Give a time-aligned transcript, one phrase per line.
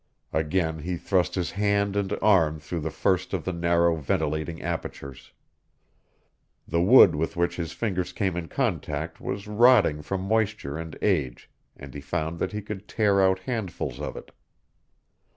[0.33, 5.31] Again he thrust his hand and arm through the first of the narrow ventilating apertures.
[6.67, 11.51] The wood with which his fingers came in contact was rotting from moisture and age
[11.77, 14.31] and he found that he could tear out handfuls of it.